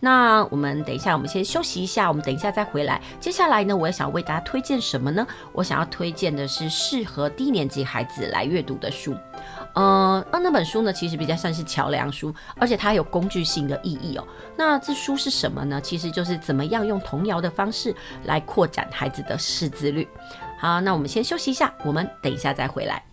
[0.01, 3.01] 那我们等一下，我们先休息一下，我们等一下再回来。
[3.21, 5.27] 接下来呢，我也想为大家推荐什么呢？
[5.53, 9.15] 我想要推荐的是适合低年级孩子来阅读的书。
[9.75, 14.27] 呃，那那本书呢，其实比较像是桥梁书，而且它有工具性的意义哦。
[14.57, 15.81] 那这书是什么呢？
[15.81, 20.09] 其实就是怎么样用童谣的方式来扩展孩子的识字率。
[20.59, 23.10] 好，那我们先休息一下，我们等一下再回来。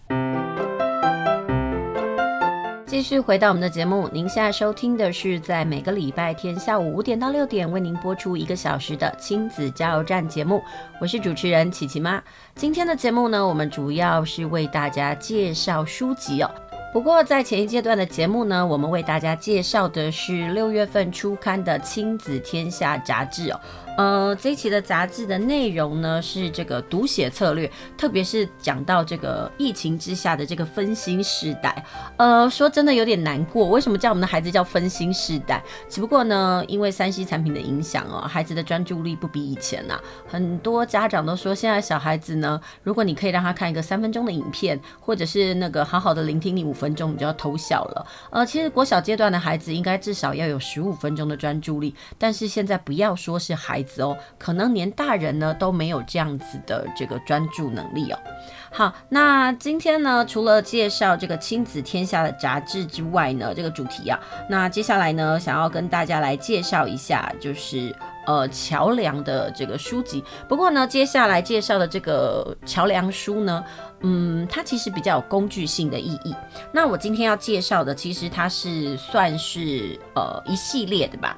[2.97, 10.63] 继续回到我们的节目，您现在收听的是在每个礼拜天下午五点到六点为您播出一个小时的亲子加油站节目，
[10.99, 12.19] 我是主持人琪琪妈。
[12.55, 16.49] 今天的节目呢，我们主要是为大家介绍书籍哦。
[16.91, 23.59] 不过在前一阶段的节目呢，我们为大家介绍的是六月份出刊的《亲子天下》杂志哦。
[23.97, 31.83] 呃，这一期的杂志的内容呢，是这个读写策略，特别是讲到这个疫情之下的这个分心世代。
[32.15, 35.63] 呃，说真的有点难过，为什么叫我们的孩子叫分心世代？
[35.89, 40.01] 只不过呢，因为三 C 产品的影响哦，孩子的专注力不比以前呐、啊。
[40.27, 48.05] 很多家长都说，现在小孩子呢，如果你可以让他看一个三分钟的影片，或者是那个好好的聆听你五分钟，你就要偷笑了。
[48.29, 53.86] 呃，其实国小阶段的孩子应该至少要有十五分钟的专注力，但是现在不要说是孩子。
[53.87, 58.19] 子哦，可能连大人呢都没有这样子的这个专注能力哦。
[58.69, 64.19] 好，那今天呢，除了介绍这个亲子天下的杂志之外呢，这个主题啊，
[64.49, 67.95] 那接下来呢，想要跟大家来介绍一下，就是
[68.27, 70.23] 呃桥梁的这个书籍。
[70.47, 73.63] 不过呢，接下来介绍的这个桥梁书呢，
[74.01, 76.35] 嗯，它其实比较有工具性的意义。
[76.73, 81.35] 那我今天要介绍的，其实它是算是呃一系列的吧。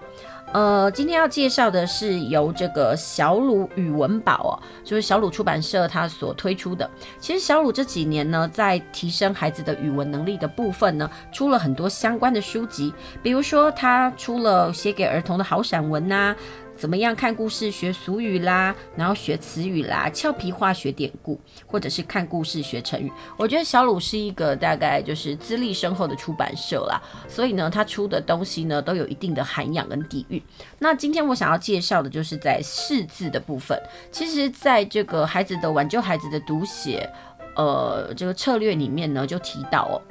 [0.51, 4.51] 呃，今天要介绍的是由这个小鲁语文宝哦，
[4.83, 6.89] 就是小鲁出版社它所推出的。
[7.19, 16.35] 其实小鲁这几年呢，在提升孩子的语文能力的部分呢，出了很多相关的书籍，比如说他出了写给儿童的好散文呐、
[16.79, 21.37] 怎么样看故事学俗语啦，然后学词语啦，俏皮话学典故，
[21.67, 23.11] 或者是看故事学成语。
[23.35, 30.41] 我觉得小鲁是一个大概就是资历深厚的出版社啦，所以呢，他出的东西呢都有一定的涵养跟底蕴。
[30.79, 33.77] 那今天我想要介绍的就是在识字的部分。
[34.09, 37.09] 其实，在这个孩子的挽救孩子的读写，
[37.57, 40.01] 呃，这个策略里面呢，就提到哦。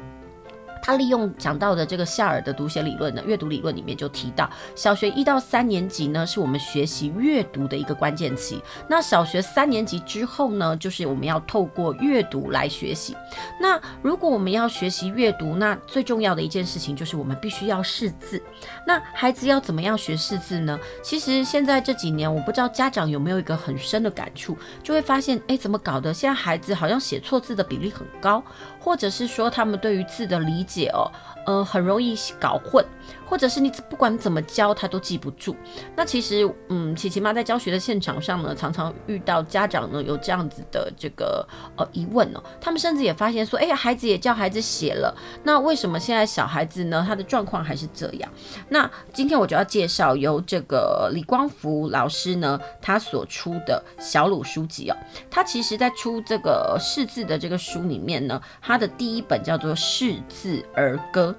[0.82, 8.62] 他利用讲到的这个夏尔的读写理论呢，阅读理论里面就提到，小学一到三年级呢，是我们学习阅读的一个关键期。
[8.88, 13.16] 那小学三年级之后呢，就是我们要透过阅读来学习。
[13.60, 18.42] 那如果我们要学习阅读，那最重要的一件事情就是我们必须要识字。
[18.86, 20.78] 那孩子要怎么样学识字呢？
[21.02, 26.12] 其实现在这几年，我不知道家长有没有一个很深的感触，就会发现，哎，怎么搞的？
[26.12, 28.42] 现在孩子好像写错字的比例很高，
[28.88, 31.12] 或者是说他们对于字的理解哦，
[31.44, 32.82] 呃，很容易搞混。
[33.28, 35.54] 或者是你不管怎么教他都记不住。
[35.94, 41.46] 那其实，嗯，琪琪妈在教学的现场上呢，常常遇到家长呢有这样子的这个
[41.76, 42.42] 呃疑问哦。
[42.58, 48.30] 他们甚至也发现说，哎呀，孩子也教孩子写了，那为什么现在小孩子呢他的状况还是这样？
[48.70, 54.96] 那今天我就要介绍由这个李光福老师呢他所出的小鲁书籍哦。
[55.30, 61.34] 他其实在出这个识字的这个书里面呢，他的第一本叫做《识字儿歌》。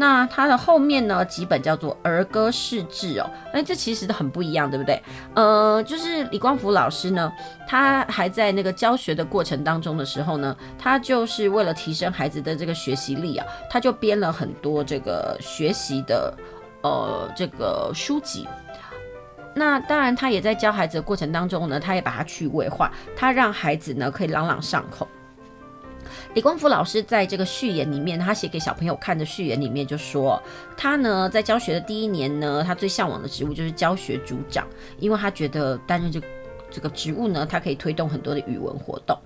[0.00, 5.02] 那它的后面呢，几本叫做儿歌识字哦，哎，这其实都很不一样，对不对？
[5.34, 7.32] 呃，就是李光福老师呢，
[7.66, 16.32] 他还在那个教学的过程当中的时候呢，他就是为了提升孩子的这个学习力啊，他就编了很多这个学习的
[16.82, 18.46] 呃这个书籍。
[19.54, 25.08] 那当然，他也在教孩子的过程当中呢，他也把它趣味化，他让孩子呢可以朗朗上口。
[26.34, 30.40] 李光福老师在这个序言里面，他写给小朋友看的序言里面就说，
[30.76, 34.66] 他呢在教学的第一年呢，他最向往的职务就是教学组长，
[34.98, 36.26] 因为他觉得担任这个
[36.70, 39.18] 这个职务呢，他可以推动很多的语文活动。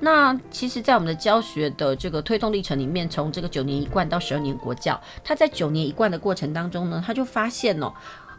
[0.00, 7.92] 那其实，在我们的教学的这个推动历程里面，从这个九年一贯到十二年国教，他在九年一贯的过程当中呢，他就发现哦。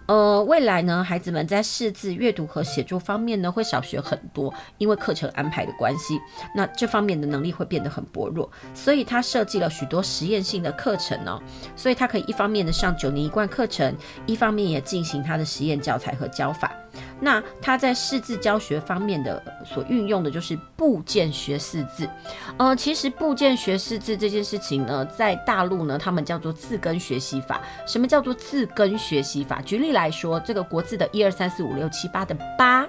[0.09, 6.19] 呃，未来呢，孩子们在识字、阅读和写作方面呢，会少学很多，因为课程安排的关系，
[6.55, 8.49] 那这方面的能力会变得很薄弱。
[8.73, 11.39] 所以他设计了许多实验性的课程哦，
[11.75, 13.95] 所以他可以一方面的上九年一贯课程，
[14.25, 16.73] 一方面也进行他的实验教材和教法。
[17.19, 22.09] 那他在识字教学方面的所运用的就是部件学识字，
[22.57, 27.61] 呃，其实部件学识字这件事情呢，在大陆呢，他们叫做字根学习法。
[27.85, 29.61] 什么叫做字根学习法？
[29.61, 32.87] 举例来说，这个国字的一二三四五六七八的八。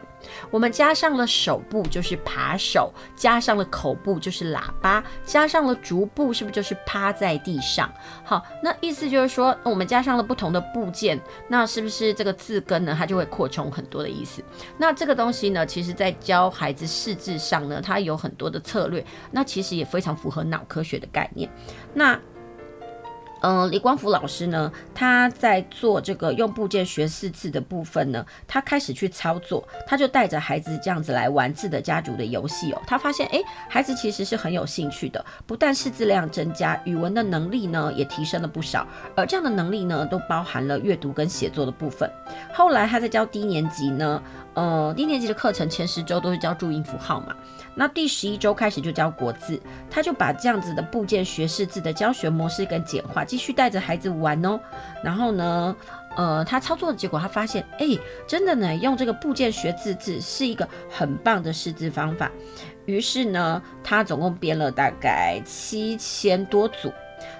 [0.51, 7.93] 我们加上了手部就是扒手，加上了口部就是喇叭，加上了足部是不是就是趴在地上？
[8.25, 12.95] 好，那意思就是说，我们加上了不同的部件，那是不是这个字根呢？
[12.99, 14.43] 它就会扩充很多的意思。
[14.79, 21.51] 那这个东西呢，其实在教孩子识字上呢，它有很多的策略，那其实也非常符合脑科学的概念。
[21.95, 22.19] 那
[23.43, 32.83] 嗯、李光福老师呢，他在做这个用部件学识字的部分呢，他开始去操作，他就带着孩子这样子来玩字的家族的游戏哦。
[32.87, 38.87] 他发现，诶，孩子其实是很有兴趣的，不但识字量增加，语文的能力呢也提升了不少。
[39.17, 42.11] 而这样的能力呢，都包含了阅读跟写作的部分。
[42.53, 44.23] 后来他在教低年级呢，
[44.55, 47.35] 呃，低年级的课程前十周都是教注音符号嘛。
[47.75, 54.61] 那第十一周开始就教国字，他就把这样子的部件学识字的教学模式跟简化，继续带着孩子玩哦。
[55.03, 55.77] 然后呢，
[56.17, 57.87] 呃，他操作的结果，他发现，哎，
[58.27, 62.31] 真的呢，用这个部件学字字是一个很棒的识字方法。
[62.87, 66.93] 于是呢，他总共编了大概七千多组。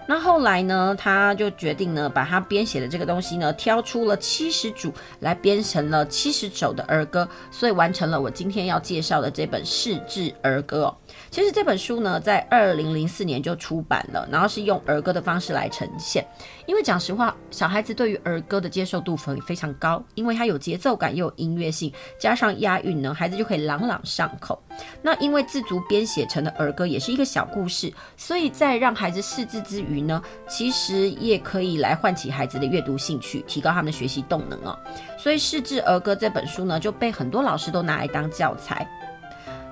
[0.07, 10.95] 那后来呢，他就决定呢，把他编写的这个东西呢，挑出了七十组来编成了七十首的儿歌，所以完成了我今天要介绍的这本识字儿歌。
[11.31, 16.27] 其实这本书呢，在二零零四年就出版了，然后是用儿歌的方式来呈现。
[16.67, 24.61] 因为讲实话，小孩子对于儿歌的接受度非非常高，因为它有节奏感又有音乐性，加上押韵呢，孩子就可以朗朗上口。
[25.03, 34.77] 那因为自主编写成的儿歌也是一个小故事，所以在让孩子识字之余呢，其实也可以来唤起孩子的阅读兴趣，提高他们的学习动能哦。
[35.17, 38.85] 所以《识字儿歌》这本书呢，就被很多老师都拿来当教材。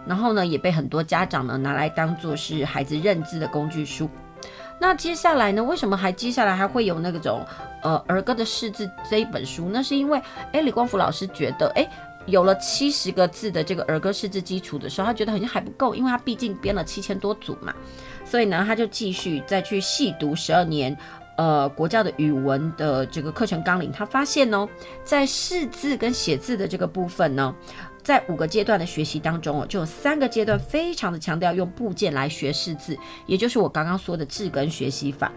[0.07, 4.09] 然后呢，也被很多家长呢拿来当做是孩子认字的工具书。
[4.81, 7.45] 那接下来呢，为什么还接下来还会有那种
[7.83, 9.69] 呃儿歌的识字这一本书？
[9.73, 11.89] 那是因为哎，李光福老师觉得哎，
[12.27, 17.75] 有了七十个字的这个儿歌识字基础的时候，他觉得好像还不够，因为他毕竟编了七千多组嘛，
[18.25, 20.97] 所以呢，他就继续再去细读十二年
[21.37, 24.69] 呃国教的语文的这个课程纲领，他发现呢，
[25.03, 27.53] 在识字跟写字的这个部分呢。
[28.03, 35.31] 在五个阶段的学习当中哦，就有三个阶段非常的强调用部件来学识字，也就是我刚刚说的字根学习法。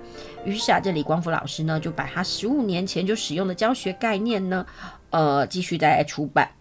[0.46, 4.66] 于是啊，这李光福老师呢，就把他十五年前就使用的教学概念呢，
[5.10, 6.52] 呃，继续在出版。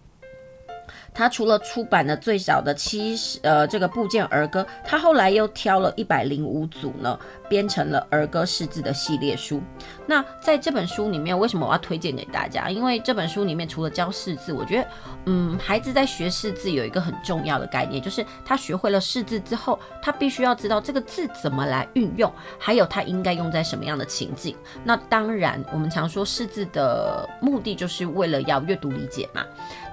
[1.12, 7.18] 他除了出版了最少的七十呃这个部件儿歌，他后来又挑了一百零五组呢，
[7.48, 9.60] 编成了儿歌识字的系列书。
[10.06, 12.70] 那在这本书里面，为什么我要推荐给大家？
[12.70, 14.88] 因为这本书里面除了教识字，我觉得
[15.26, 24.56] 嗯，孩子在学识字有一个很重要的概念，就是他学会了识字之后，他必须要知道这个字怎么来运用，还有他应该用在什么样的情境。
[24.84, 29.44] 那当然，我们常说识字的目的就是为了要阅读理解嘛。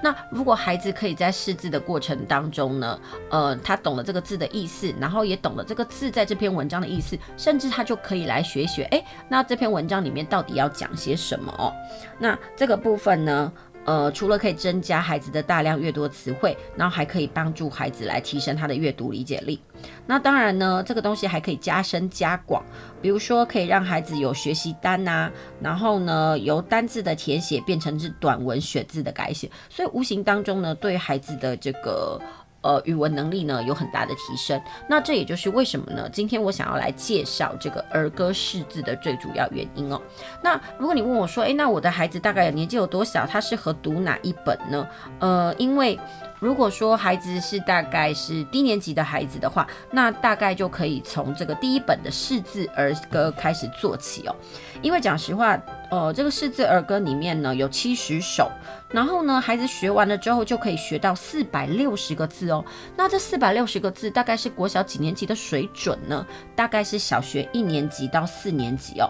[0.02, 3.00] 那如果孩子可以以在识字的过程当中呢，
[3.32, 11.74] 呃，他懂了这个字的意思，然后也懂了这个字在这篇文章的意思，甚至他就可以来学一学，哎，那这篇文章里面到底要讲些什么哦？
[12.20, 13.52] 那这个部分呢？
[13.88, 19.62] 呃，除了可以增加孩子的大量阅读词汇，然后还可以帮助孩子来提升他的阅读理解力。
[20.06, 22.62] 那当然呢，这个东西还可以加深加广，
[23.02, 32.22] 比如说可以让孩子有学习单呐、然后呢，由单字的填写变成是短文选字的改写，所以无形当中呢，对孩子的这个。
[32.68, 36.10] 呃，语文能力呢有很大的提升，那这也就是为什么呢？
[36.12, 40.02] 今天我想要来介绍这个儿歌识字的最主要原因哦。
[40.44, 43.26] 那如果你问我说，诶，那我的孩子大概年纪有多小？
[43.26, 44.86] 他适合读哪一本呢？
[45.20, 45.98] 呃，因为
[46.40, 54.36] 如果说孩子是大概是低年级的孩子的话，那大概就可以从这个第一本的识字儿歌开始做起哦。
[54.82, 55.60] 因为讲实话。
[55.90, 58.52] 呃，这个识字儿歌里面呢有七十首，
[58.90, 62.62] 然后呢，孩子学完了之后就可以学到四百六十个字哦。
[62.98, 66.28] 那这四百六十个字大概是国小几年级的水准呢？
[66.58, 69.10] 大概是小学一年级到四年级哦。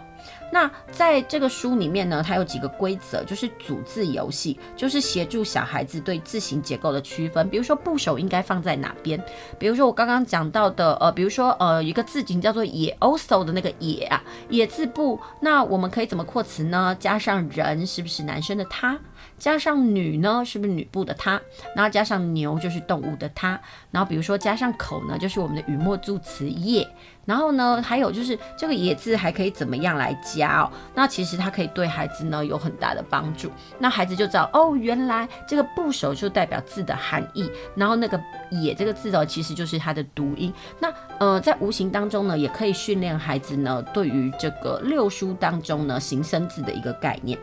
[0.52, 7.50] 那在这个书里面呢，它有几个规则，就是组字游戏，就是协助小孩子对字形结构的区分。
[7.50, 9.22] 比如说部首应该放在哪边？
[9.60, 16.96] 比如说我刚刚讲到的，呃，比如说呃，一个字形叫做也 also 的那个也啊，也字部，那我们可以怎么扩词呢？
[17.00, 18.98] 加上人是不是男生的他？
[19.38, 21.40] 加上女呢，是不是女部的她？
[21.75, 23.60] 然后加上牛就是动物的它。
[23.92, 26.88] 然后比如说加上口呢，就是我们的语末助词也。
[27.25, 30.71] 然后呢，还有就是这个也字还可以怎么样来加哦？
[30.96, 33.52] 那其实它可以对孩子呢有很大的帮助。
[33.79, 37.52] 那孩子就知道哦，原来这个部首就代表字的含义。
[37.75, 38.19] 然后那个
[38.50, 40.54] 也这个字呢，其实就是它的读音。
[40.79, 47.38] 那呃，在无形当中呢，也可以训练孩子呢对于这个六书当中呢形声字的一个概念。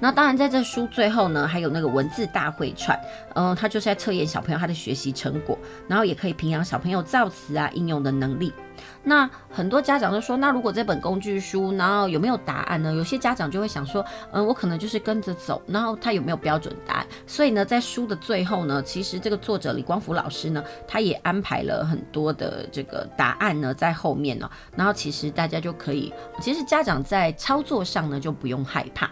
[0.00, 2.98] 那当然，在这书最后呢，还有那个文字大会串，
[3.34, 8.52] 嗯、呃，它就是在测验小朋友他的学习成果，然后也可以培养小朋友造词啊、应用的能力。
[9.02, 12.92] 那很多家长都说，那如果这本工具书，然后有没有答案呢？
[12.92, 17.06] 有些家长就会想说，嗯，我可能就是跟着走，然后他有没有标准答案？
[17.26, 29.10] 所以呢，在书的最后呢，其实这个作者李光福老师呢，他也安排了很多的这个答案呢在后面呢，然后其实大家就可以，其实家长在操作上呢就不用害怕。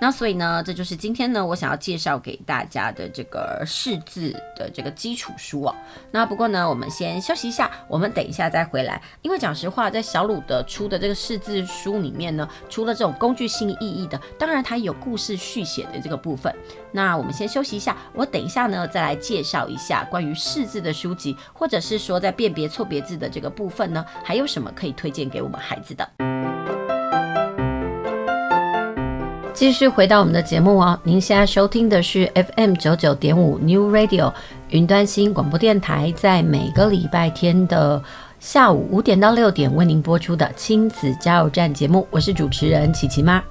[0.00, 5.74] 那所以呢，这就是今天呢，我想要介绍给大家的这个识字的这个基础书哦。
[6.12, 9.02] 那不过呢，我们先休息一下，我们等一下再回来。
[9.22, 16.54] 因为讲实话，在小鲁的出的这个识字书里面呢，除了这种工具性意义的，当然它有故事续写的这个部分。
[16.92, 26.08] 那我们先休息一下，我等一下呢再来介绍一下关于识字的书籍，或者是说在辨别错别字的这个部分呢，还有什么可以推荐给我们孩子的。
[29.54, 34.32] 继续回到我们的节目哦，您现在收听的是 FM 九九点五 New Radio
[34.68, 38.00] 云端新广播电台，在每个礼拜天的
[38.40, 43.42] 下午五点到六点为您播出的亲子加油站节目，我是主持人琪琪妈。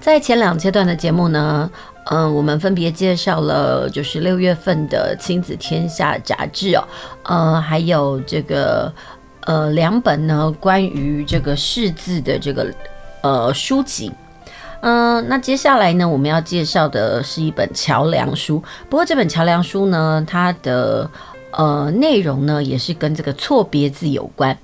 [0.00, 1.68] 在前两阶段的节目呢，
[2.04, 6.84] 嗯、我们分别介绍了就是六月份的亲子天下杂志哦，
[7.24, 8.92] 呃，还有这个
[9.40, 12.72] 呃两本呢关于这个识字的这个
[13.22, 14.12] 呃书籍。
[14.82, 18.62] 嗯、那接下来呢，我们要介绍的是一本桥梁书。
[18.88, 21.10] 不过这本桥梁书呢，它的
[21.56, 24.56] 呃内容呢，也是跟这个错别字有关。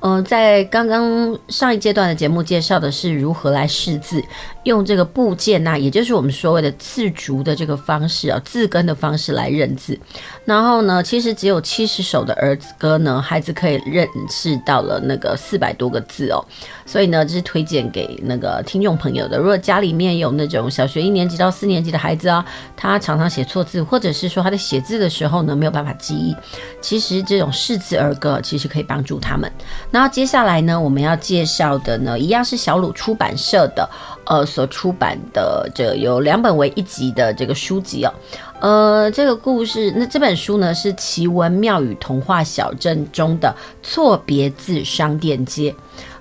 [0.00, 4.22] 嗯、在刚刚上一阶段的节目介绍的是如何来识字，
[4.64, 9.98] 用这个部件呐、也就是我们所谓的字竹的这个方式啊，字根的方式来认字。
[10.44, 16.44] 然后呢，其实只有七十首的儿歌呢，孩子可以认识到了那个四百多个字哦。
[16.86, 19.36] 所以呢，这是推荐给那个听众朋友的。
[19.36, 22.44] 如果家里面有那种小学一年级到四年级的孩子啊，
[22.76, 26.34] 他常常写错字，或者是说他在写字的时候呢，没有办法记忆，
[26.80, 29.50] 其实这种识字儿歌其实可以帮助他们。
[29.90, 33.88] 然后接下来呢，我们要介绍的呢，一样是小鲁出版社的，
[34.26, 38.12] 呃，所出版的这有两本为一集的这个书籍哦，
[38.60, 45.74] 呃，这个故事，那这本书呢是奇闻妙语童话小镇中的错别字商店街。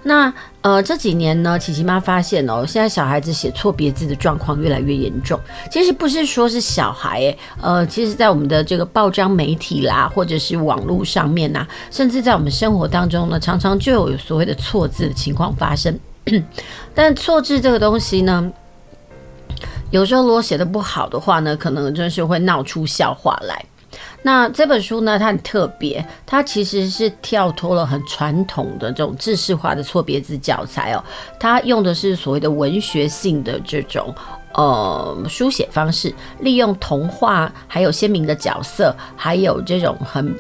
[0.03, 0.33] 那
[0.68, 5.39] 呃这几年呢，琪琪妈发现哦，现在小孩子写错别字的状况越来越严重。
[5.72, 15.97] 其实不是说是小孩诶，呃，其实在我们的这个报章媒体啦，或者是网络上面呐，甚至在我们生活当中呢，常常就有所谓的错字的情况发生。
[16.93, 18.51] 但错字这个东西呢，
[19.89, 23.65] 有时候如果写得不好的话呢，可能真是会闹出笑话来。
[24.24, 31.03] 那这本书呢，它很特别，它其实是跳脱了很传统的这种制式化的错别字教材哦，
[31.39, 34.13] 它用的是所谓的文学性的这种
[34.53, 40.36] 呃书写方式，利用童话，还有鲜明的角色，还有这种很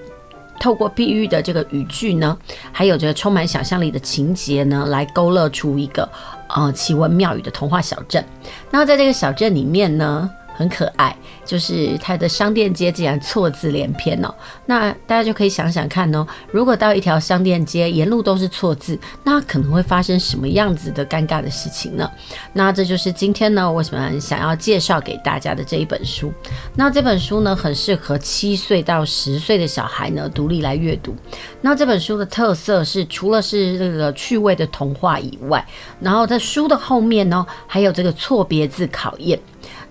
[0.59, 2.35] 透过比喻的这个语句呢，
[2.71, 6.09] 还有这个充满想象力的情节呢，来勾勒出一个
[6.49, 8.25] 呃奇闻妙语的童话小镇。
[8.71, 14.33] 那在这个小镇里面呢，很可爱，就是它的商店街竟然错字连篇哦。
[14.65, 22.09] 那大家就可以想想看哦，如果到一条商店街沿路都是错字，那可能会发生什么样子的尴尬的事情呢？
[22.53, 26.33] 那这就是今天呢，为什么想要介绍给大家的这一本书。
[26.75, 31.15] 那这本书呢，很适合七岁到十岁的小孩呢独立来阅读。
[31.61, 35.63] 那这本书的特色是，除了是这个趣味的童话以外，
[35.99, 39.39] 然后在书的后面呢，还有这个错别字考验。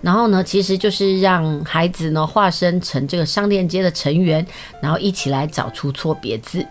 [0.01, 4.45] 然后呢，其实就是让孩子呢化身成这个商店街的成员，
[4.81, 6.65] 然后一起来找出错别字。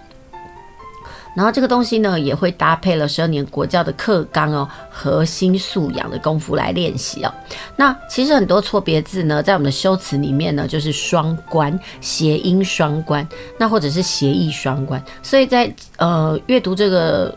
[1.35, 7.35] 然后这个东西呢，也会搭配了十二年国教的课纲哦，核心素养的功夫来练习哦。
[7.77, 15.03] 那其实很多错别字呢，在我们的修辞里面呢，就是双关，谐音双关，那或者是谐义双关。
[15.22, 17.37] 所以在呃阅读这个。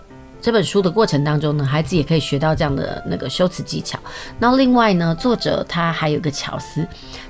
[0.49, 3.99] 这本书的过程当中呢，孩子也可以学到这样的那个修辞技巧。
[4.39, 6.83] 那另外呢，作者他还有一个巧思，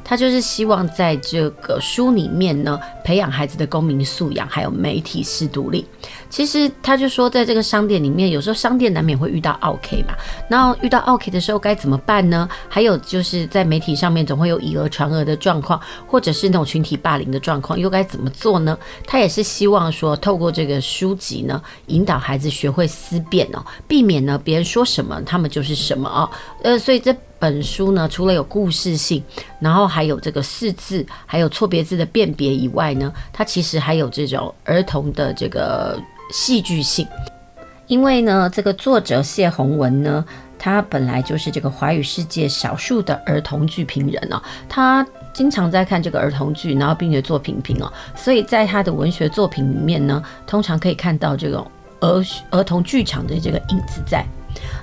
[0.09, 5.85] 他就是希望在这个书里面呢，培养孩子的公民素养，还有媒体识读力。
[6.31, 10.15] 其实他就说，在这个商店里面，有时候商店难免会遇到 OK 嘛，
[10.49, 12.49] 那遇到 OK 的时候该怎么办呢？
[12.67, 18.75] 还有就是在媒体上面总会有以讹传讹的状况，或者是那种群体霸凌的状况，又该怎么做呢？
[19.05, 26.27] 他也是希望说，透过这个书籍呢，引导孩子学会思辨哦，避免呢别人说什么他们就是什么哦。
[26.63, 29.23] 呃，所以这本书呢，除了有故事性，
[29.59, 35.97] 然后还有这个四字，还有错别字的辨别以外呢，它其实还有这种儿童的这个。
[36.31, 37.07] 戏剧性，
[37.87, 40.23] 因为呢，这个作者谢宏文呢，
[40.59, 51.65] 他本来就是这个华语世界少数的儿童剧评人哦，他经常在看这个儿童剧，然后并且做评评哦，所以在他的文学作品里面呢，通常可以看到这种
[51.99, 54.23] 儿儿童剧场的这个影子在。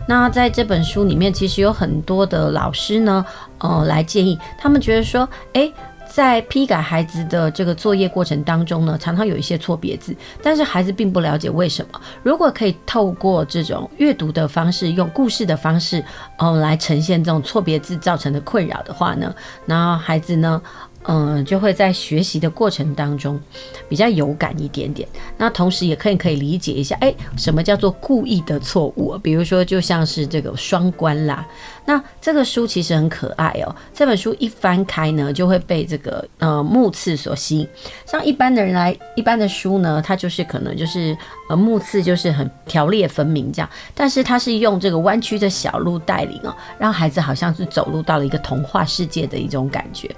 [0.08, 3.24] 那在这本书里面，其实有很多的老师呢，
[3.58, 5.72] 呃，来建议他们觉得说，诶。
[6.08, 12.00] 在批改孩子的这个作业过程当中呢，常常有一些错别字，但是孩子并不了解为什么。
[12.22, 16.02] 如果可以透过这种阅读的方式，用故事的方式，
[16.38, 19.34] 嗯，来呈现这种错别字造成的困扰的话呢，
[19.66, 20.62] 那孩子呢，
[21.08, 23.40] 嗯，就会在学习的过程当中
[23.88, 25.08] 比较有感一点点。
[25.38, 29.16] 那同时也可以可以理解一下，哎，什么叫做故意的错误？
[29.18, 31.46] 比如说，就像是这个双关啦。
[31.84, 33.74] 那这个书其实很可爱哦。
[33.94, 37.68] 这本书一翻开呢，就会被这个呃目次所吸引。
[38.04, 41.16] 像一般的人来，一般的书呢，它就是可能就是
[41.48, 50.10] 呃目次就是很条列分明这样，但是它是用这个弯曲的小路带领哦，让孩子好像是走入到了一个童话世界的一种感觉。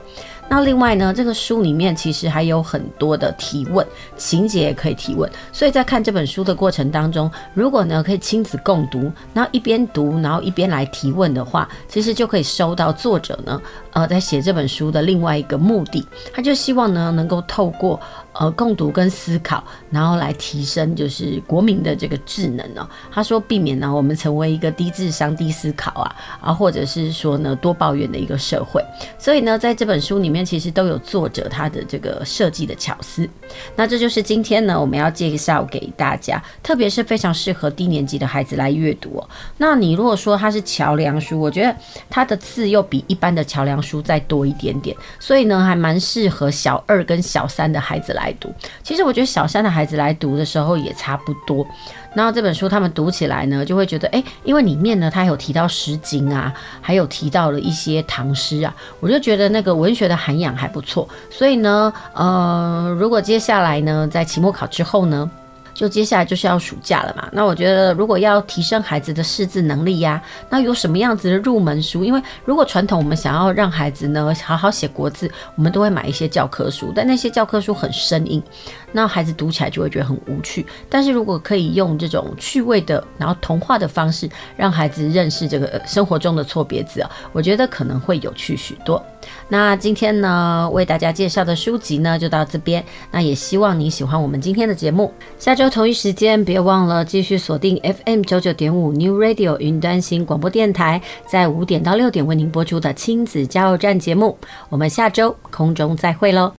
[0.49, 3.87] 那另外呢，这个书里面其实还有很多的提问，
[4.17, 5.31] 情节也可以提问。
[5.53, 13.61] 所以在看这本书的过程当中，如果呢可以亲子共读，然后一边读，然后一边来提问的话，其实就可以收到作者呢，
[13.93, 18.01] 呃，在写这本书的另外一个目的，他就希望呢能够透过。
[18.39, 22.89] 呃，共读跟思考，然后来提升就是国民的这个智能哦。
[23.11, 28.80] 他说，避免呢我们成为一个低智商、低思考啊啊，或者是说呢多抱怨的一个社会。
[29.18, 33.28] 所以呢，在这本书里面，其实都有作者他的这个设计的巧思。
[33.74, 39.28] 那这就是今天呢我们要介绍给大家，特别是非常适合低年级的孩子来阅读哦。
[39.57, 41.74] 那你如果说它是桥梁书，我觉得
[42.09, 48.28] 它的字又比一般的桥梁书再多一点点，所以呢还蛮适合小二跟小三的孩子来。
[48.29, 48.53] 来读，
[48.83, 51.66] 其实我觉得小三的孩子来读的时候也差不多。
[52.14, 61.09] 然后这本书他们读起来呢，就会觉得，哎，因为里面呢，他有提到诗经啊，还有提到了一些唐诗啊，我就觉得那个文学的涵养还不错。
[61.31, 65.31] 所以呢，呃，如果接下来呢，在期末考之后呢，
[65.79, 70.20] 就接下来就是要暑假了嘛，那我觉得如果要提升孩子的识字能力呀、
[70.51, 72.05] 那有什么样子的入门书？
[72.05, 78.43] 因为如果传统我们想要让孩子呢好好写国字，我们都会买一些教科书，但那些教科书很生硬，
[78.91, 80.66] 那孩子读起来就会觉得很无趣。
[80.91, 89.01] 但是如果可以用这种趣味的，然后童话的方式，让孩子认识这个生活中的错别字啊，我觉得可能会有趣许多。
[89.49, 92.85] 那今天呢，为大家介绍的书籍呢，就到这边。
[93.11, 95.12] 那也希望你喜欢我们今天的节目。
[95.39, 104.37] 下周同一时间，别忘了继续锁定 FM 九九点五 New Radio 云端新广播电台，在五点到六点为您播出的亲子加油站节目。
[104.68, 106.53] 我们下周空中再会喽。